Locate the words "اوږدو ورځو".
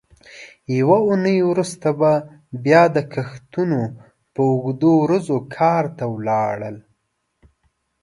4.51-5.37